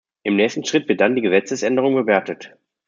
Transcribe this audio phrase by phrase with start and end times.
[0.23, 2.57] Im nächsten Schritt wird dann diese Gesetzesänderung bewertet.